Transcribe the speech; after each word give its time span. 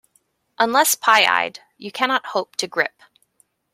Unless 0.57 0.95
pie-eyed, 0.95 1.59
you 1.77 1.91
cannot 1.91 2.25
hope 2.25 2.55
to 2.55 2.67
grip. 2.67 3.03